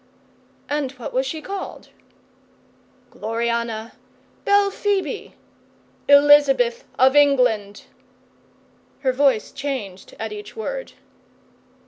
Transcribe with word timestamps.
'And 0.67 0.93
what 0.93 1.13
was 1.13 1.27
she 1.27 1.43
called?' 1.43 1.89
'Gloriana 3.11 3.91
Belphoebe 4.45 5.33
Elizabeth 6.09 6.85
of 6.97 7.15
England.' 7.15 7.83
Her 9.01 9.13
voice 9.13 9.51
changed 9.51 10.15
at 10.17 10.33
each 10.33 10.55
word. 10.55 10.93